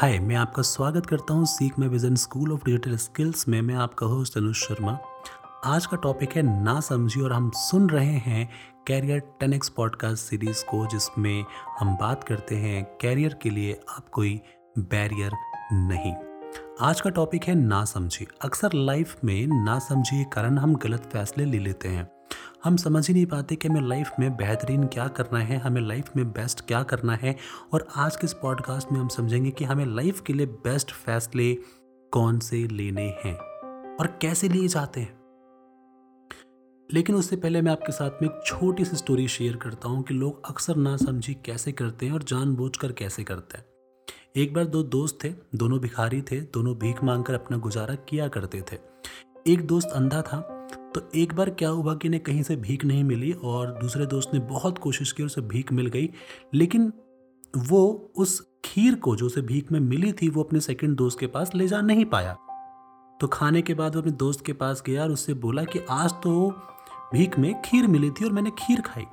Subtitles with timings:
[0.00, 3.74] हाय, मैं आपका स्वागत करता हूँ सीख में Vision School of Digital Skills में। मैं
[3.74, 4.96] आपका होस्ट अनुज शर्मा।
[5.64, 8.48] आज का टॉपिक है ना समझी और हम सुन रहे हैं
[8.86, 11.44] career ten X podcast series को, जिसमें
[11.78, 14.40] हम बात करते हैं कैरियर के लिए आप कोई
[14.78, 15.32] बैरियर
[15.72, 16.14] नहीं।
[16.80, 21.10] आज का टॉपिक है ना समझी अक्सर लाइफ में ना समझी के कारण हम गलत
[21.12, 22.08] फैसले ले लेते हैं।
[22.64, 26.10] हम समझ ही नहीं पाते कि हमें लाइफ में बेहतरीन क्या करना है, हमें लाइफ
[26.16, 27.36] में बेस्ट क्या करना है
[27.72, 31.54] और आज के इस पॉडकास्ट में हम समझेंगे कि हमें लाइफ के लिए बेस्ट फैसले
[32.12, 33.34] कौन से लेने हैं
[33.96, 35.20] और कैसे लिए जाते हैं।
[36.92, 40.14] लेकिन उससे पहले मैं आपके साथ में एक छोटी सी स्टोरी शेयर करता हूँ कि
[40.14, 43.64] लोग अक्सर ना समझी कैसे करते हैं और जानबूझकर कैसे करते हैं।
[44.36, 48.62] एक बार दो दोस्त थे, दोनों भिखारी थे, दोनों भीख मांगकर अपना गुजारा किया करते
[48.72, 48.78] थे।
[49.52, 50.59] एक दोस्त अंधा था
[50.94, 54.30] तो एक बार क्या हुआ कि इन्हें कहीं से भीख नहीं मिली और दूसरे दोस्त
[54.34, 56.10] ने बहुत कोशिश की उसे भीख मिल गई,
[56.54, 56.92] लेकिन
[57.56, 61.26] वो उस खीर को जो उसे भीख में मिली थी, वो अपने सेकंड दोस्त के
[61.26, 62.36] पास ले जा नहीं पाया।
[63.20, 66.12] तो खाने के बाद वो अपने दोस्त के पास गया और उससे बोला कि आज
[66.12, 66.50] तो
[67.12, 69.04] भीख में खीर मिली थी और मैंने खीर खाई।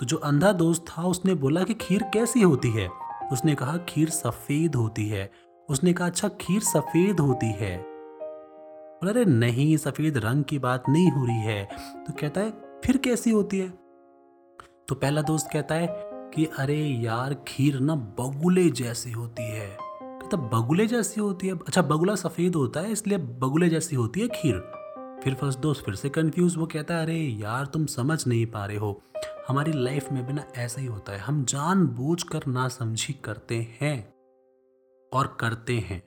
[0.00, 2.88] तो जो अंधा दोस्त था, उसने बोला कि खीर कैसी होती है?
[3.32, 5.30] उसने कहा, खीर सफ़ेद होती है।
[5.68, 7.97] उसने कहा अच्छा खीर सफ़ेद होती है।
[8.98, 11.68] बोला, अरे नहीं, सफ़ेद रंग की बात नहीं हो रही है।
[12.06, 12.50] तो कहता है,
[12.84, 13.68] फिर कैसी होती है?
[14.88, 15.88] तो पहला दोस्त कहता है
[16.34, 21.58] कि, अरे यार, खीर ना बगुले जैसी होती है। कहता बगुले जैसी होती है?
[21.58, 24.54] अच्छा बगुला सफ़ेद होता है, इसलिए बगुले जैसी होती है खीर।
[25.24, 28.66] फिर फ़र्स्ट दोस्त फिर से कंफ्यूज वो कहता है, अरे यार, तुम समझ नहीं पा
[28.66, 29.02] रहे हो।
[29.48, 33.76] हमारी लाइफ में भी ना ऐसा ही होता है। हम जान बूझ कर नासमझी करते
[33.80, 34.14] हैं
[35.12, 36.02] और करते हैं।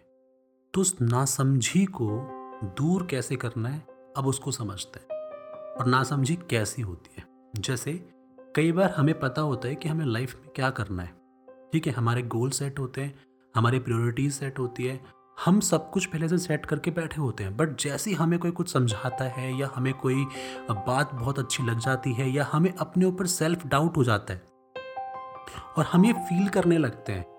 [0.74, 5.06] तो उस नासमझी को दूर कैसे करना है, अब उसको समझते हैं।
[5.76, 7.94] और नासमझी कैसी होती है। जैसे,
[8.56, 11.16] कई बार हमें पता होता है कि हमें लाइफ में क्या करना है।
[11.74, 13.20] ठीक है, हमारे गोल सेट होते हैं,
[13.56, 15.06] हमारी प्रायोरिटीज सेट होती है,
[15.46, 18.52] हम सब कुछ पहले से सेट करके बैठे होते हैं। बट जैसे ही हमें कोई
[18.52, 20.26] कुछ समझाता है, या हमें कोई
[20.72, 24.44] बात बहुत अच्छी लग जाती है, या हमें अपने ऊपर सेल्फ डाउट हो जाता है,
[25.78, 27.31] और हम ये फील करने लगते हैं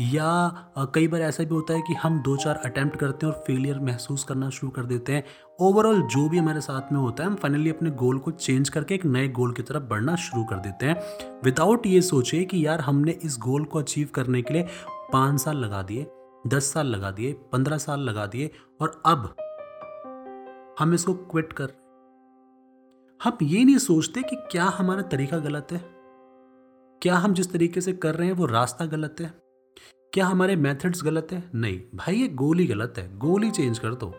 [0.00, 3.42] या कई बार ऐसा भी होता है कि हम दो चार अटैम्प्ट करते हैं और
[3.46, 5.24] फेलियर महसूस करना शुरू कर देते हैं।
[5.60, 8.94] ओवरऑल जो भी हमारे साथ में होता है, हम फाइनली अपने गोल को चेंज करके
[8.94, 10.96] एक नए गोल की तरफ़ बढ़ना शुरू कर देते हैं।
[11.44, 14.66] विदाउट ये सोचे कि यार हमने इस गोल को अचीव करने के लिए
[15.12, 16.06] पाँच साल लगा दिए,
[16.46, 18.50] दस साल लगा दिए, पंद्रह साल लगा दिए
[18.80, 19.34] और अब
[20.78, 21.72] हम इसको क्विट कर
[23.20, 25.80] हम ये नहीं सोचते कि क्या हमारा तरीका गलत है।
[27.02, 29.43] क्या हम जिस तरीके से कर रहे हैं वो रास्ता गलत है।
[30.14, 31.50] क्या हमारे मेथड्स गलत है?
[31.54, 34.14] नहीं। भाई, ये गोल ही गलत है। गोल ही चेंज कर दो।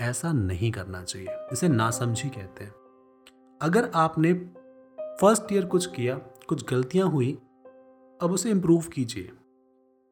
[0.00, 2.74] ऐसा नहीं करना चाहिए। इसे नासमझी कहते हैं।
[3.62, 4.34] अगर आपने
[5.20, 6.14] फ़र्स्ट ईयर कुछ किया,
[6.48, 7.32] कुछ गलतियाँ हुई,
[8.22, 9.32] अब उसे इम्प्रूव कीजिए।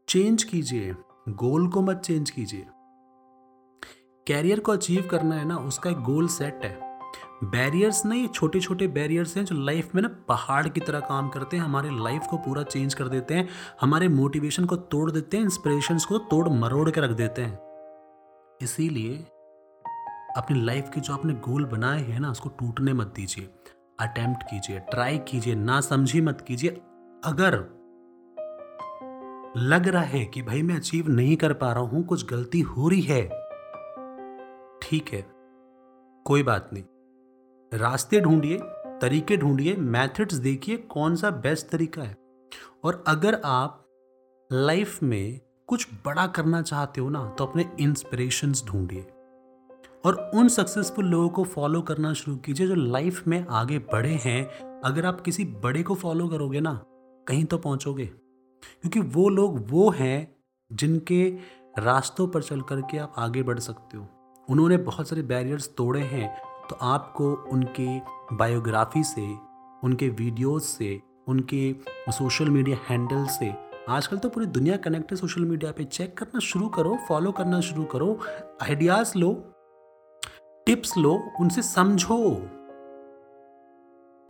[0.09, 0.95] चेंज कीजिए।
[1.29, 2.67] गोल को मत चेंज कीजिए।
[4.27, 6.94] कैरियर को अचीव करना है ना, उसका एक गोल सेट है।
[7.43, 11.57] बैरियर्स नहीं छोटे छोटे बैरियर्स हैं जो लाइफ में ना पहाड़ की तरह काम करते
[11.57, 13.49] हैं, हमारे लाइफ को पूरा चेंज कर देते हैं,
[13.81, 17.59] हमारे मोटिवेशन को तोड़ देते हैं इंस्पिरेशन को तोड़ मरोड़ के रख देते हैं।
[18.61, 19.17] इसीलिए
[20.37, 23.49] अपनी लाइफ के जो आपने गोल बनाए हैं ना, उसको टूटने मत दीजिए
[24.01, 26.71] अटेम्प्ट कीजिए ट्राई कीजिए, ना समझी मत कीजिए।
[27.25, 27.59] अगर
[29.59, 32.89] लग रहा है कि भाई मैं अचीव नहीं कर पा रहा हूँ, कुछ गलती हो
[32.89, 33.23] रही है,
[34.83, 35.25] ठीक है,
[36.27, 36.85] कोई बात नहीं।
[37.75, 38.59] रास्ते ढूंढिए,
[39.01, 42.17] तरीके ढूंढिए मेथड्स देखिए कौन सा बेस्ट तरीका है।
[42.85, 43.87] और अगर आप
[44.53, 49.03] लाइफ में कुछ बड़ा करना चाहते हो ना तो अपने इंस्पिरेशंस ढूंढिए।
[50.05, 54.45] और उन सक्सेसफुल लोगों को फॉलो करना शुरू कीजिए जो लाइफ में आगे बढ़े हैं।
[54.81, 56.81] अगर आप किसी बड़े को फॉलो करोगे ना,
[57.29, 60.37] कहीं तो पहुंचोगे। क्योंकि वो लोग वो हैं
[60.73, 61.37] जिनके
[61.79, 64.09] रास्तों पर चल करके आप आगे बढ़ सकते हो।
[64.51, 67.99] उन्होंने बहुत सारे बैरियर्स तोड़े हैं। तो आपको उनके
[68.37, 69.35] बायोग्राफी से,
[69.85, 71.77] उनके वीडियोस से, उनके
[72.13, 73.55] सोशल मीडिया हैंडल से
[73.89, 77.61] आजकल तो पूरी दुनिया कनेक्ट है सोशल मीडिया पे। चेक करना शुरू करो, फॉलो करना
[77.61, 78.19] शुरू करो,
[78.63, 79.33] आइडियाज़ लो,
[80.67, 82.49] टिप्स लो, उनसे समझो।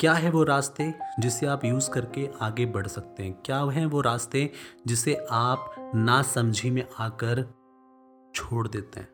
[0.00, 3.42] क्या है वो रास्ते जिसे आप यूज़ करके आगे बढ़ सकते हैं?
[3.44, 4.50] क्या हैं वो रास्ते
[4.86, 7.42] जिसे आप ना समझी में आकर
[8.34, 9.08] छोड़ देते हैं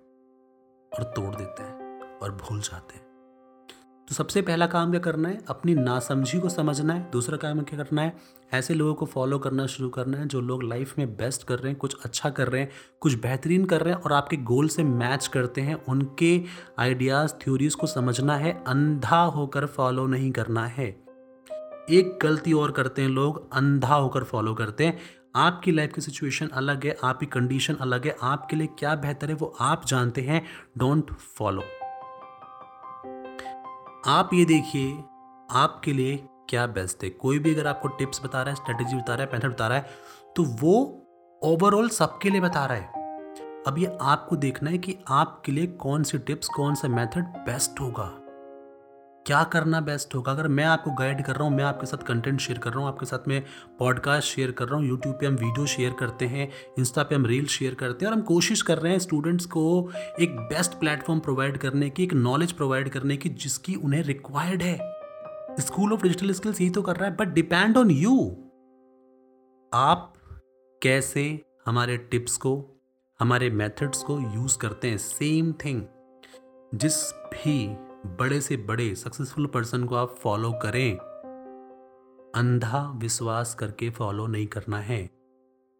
[0.92, 3.09] और तोड़ देते हैं और भूल जाते हैं?
[4.10, 5.38] तो सबसे पहला काम क्या करना है?
[5.48, 8.16] अपनी नासमझी को समझना है। दूसरा काम क्या करना है?
[8.52, 11.68] ऐसे लोगों को फॉलो करना शुरू करना है, जो लोग लाइफ में बेस्ट कर रहे
[11.68, 12.70] हैं, कुछ अच्छा कर रहे हैं,
[13.00, 16.44] कुछ बेहतरीन कर रहे हैं और आपके गोल से मैच करते हैं। उनके
[16.78, 20.86] आइडियाज़ थ्योरीज को समझना है, अंधा होकर फॉलो नहीं करना है।
[21.90, 24.98] एक गलती और करते हैं लोग, अंधा होकर फॉलो करते हैं।
[25.36, 29.34] आपकी लाइफ की सिचुएशन अलग है, आपकी कंडीशन अलग है, आपके लिए क्या बेहतर है
[29.34, 30.46] वो आप जानते हैं।
[30.78, 31.62] डोंट फॉलो
[34.06, 34.92] आप ये देखिए,
[35.50, 36.16] आपके लिए
[36.48, 37.10] क्या बेस्ट है?
[37.10, 39.78] कोई भी अगर आपको टिप्स बता रहा है स्ट्रेटेजी बता रहा है मेथड बता रहा
[39.78, 39.90] है
[40.36, 40.72] तो वो
[41.42, 46.02] ओवरऑल सबके लिए बता रहा है। अब ये आपको देखना है कि आपके लिए कौन
[46.02, 48.10] सी टिप्स कौन सा मेथड बेस्ट होगा।
[49.26, 50.32] क्या करना बेस्ट होगा?
[50.32, 52.88] अगर मैं आपको गाइड कर रहा हूँ, मैं आपके साथ कंटेंट शेयर कर रहा हूँ,
[52.88, 53.42] आपके साथ मैं
[53.78, 57.26] पॉडकास्ट शेयर कर रहा हूँ यूट्यूब पे हम वीडियो शेयर करते हैं इंस्टा पे हम
[57.26, 59.90] रील शेयर करते हैं और हम कोशिश कर रहे हैं स्टूडेंट्स को
[60.20, 64.78] एक बेस्ट प्लेटफॉर्म प्रोवाइड करने की, एक नॉलेज प्रोवाइड करने की जिसकी उन्हें रिक्वायर्ड है।
[65.60, 68.16] स्कूल ऑफ़ डिजिटल स्किल्स यही तो कर रहा है बट डिपेंड ऑन यू
[69.72, 70.12] आप
[70.82, 71.22] कैसे
[71.66, 72.52] हमारे टिप्स को,
[73.20, 74.98] हमारे मेथड्स को यूज़ करते हैं?
[74.98, 75.82] सेम थिंग
[76.74, 76.96] जिस
[77.34, 77.56] भी
[78.06, 80.96] बड़े से बड़े सक्सेसफुल पर्सन को आप फॉलो करें।
[82.34, 85.10] अंधा विश्वास करके फॉलो नहीं करना है।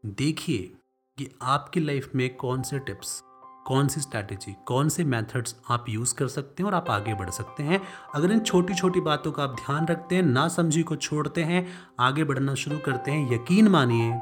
[0.06, 0.72] देखिए
[1.18, 3.22] कि आपकी लाइफ में कौन से टिप्स
[3.66, 7.30] कौन सी स्ट्रैटेजी कौन से मेथड्स आप यूज़ कर सकते हैं और आप आगे बढ़
[7.30, 7.82] सकते हैं।
[8.14, 11.68] अगर इन छोटी छोटी बातों का आप ध्यान रखते हैं, ना समझी को छोड़ते हैं,
[12.00, 14.12] आगे बढ़ना शुरू करते हैं, यकीन मानिए,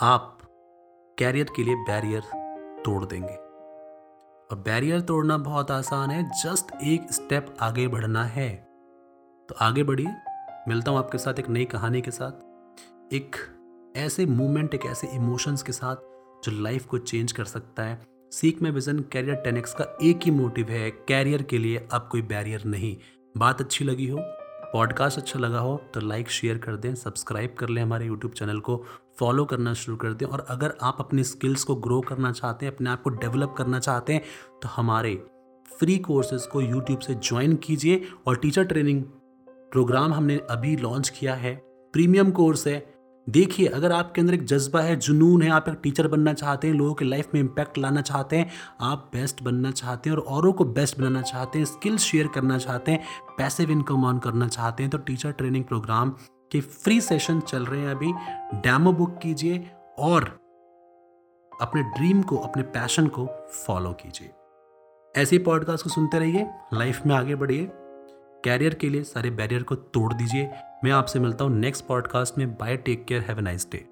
[0.00, 0.38] आप
[1.18, 2.22] कैरियर के लिए बैरियर
[2.84, 3.41] तोड़ देंगे।
[4.52, 8.48] और बैरियर तोड़ना बहुत आसान है जस्ट एक स्टेप आगे बढ़ना है।
[9.48, 10.08] तो आगे बढ़िए,
[10.68, 13.36] मिलता हूँ आपके साथ एक नई कहानी के साथ। एक
[13.96, 15.96] ऐसे मूवमेंट एक ऐसे इमोशंस के साथ
[16.44, 18.00] जो लाइफ को चेंज कर सकता है।
[18.32, 22.22] सीख में विजन कैरियर टेनिक्स का एक ही मोटिव है कैरियर के लिए अब कोई
[22.22, 22.96] बैरियर नहीं।
[23.36, 24.18] बात अच्छी लगी हो
[24.72, 28.60] पॉडकास्ट अच्छा लगा हो तो लाइक, शेयर कर दें, सब्सक्राइब कर लें हमारे यूट्यूब चैनल
[28.60, 28.84] को,
[29.18, 32.74] फॉलो करना शुरू कर दें। और अगर आप अपनी स्किल्स को ग्रो करना चाहते हैं,
[32.74, 34.22] अपने आप को डेवलप करना चाहते हैं
[34.62, 35.14] तो हमारे
[35.78, 39.02] फ्री कोर्सेज को यूट्यूब से ज्वाइन कीजिए। और टीचर ट्रेनिंग
[39.48, 41.54] प्रोग्राम हमने अभी लॉन्च किया है।
[41.92, 42.78] प्रीमियम कोर्स है।
[43.30, 46.74] देखिए, अगर आपके अंदर एक जज्बा है, जुनून है, आप एक टीचर बनना चाहते हैं,
[46.74, 50.52] लोगों के लाइफ में इम्पैक्ट लाना चाहते हैं, आप बेस्ट बनना चाहते हैं और औरों
[50.52, 53.04] को बेस्ट बनाना चाहते हैं स्किल्स शेयर करना चाहते हैं
[53.38, 56.10] पैसिव इनकम ऑन करना चाहते हैं तो टीचर ट्रेनिंग प्रोग्राम
[56.52, 58.12] के फ्री सेशन चल रहे हैं अभी।
[58.58, 60.24] डैमो बुक कीजिए और
[61.60, 63.26] अपने ड्रीम को, अपने पैशन को
[63.66, 64.30] फॉलो कीजिए।
[65.22, 67.70] ऐसे पॉडकास्ट को सुनते रहिए लाइफ में आगे बढ़िए।
[68.44, 70.50] कैरियर के लिए सारे बैरियर को तोड़ दीजिए।
[70.84, 73.91] मैं आपसे मिलता हूँ नेक्स्ट पॉडकास्ट में। Bye, take care, have a nice day.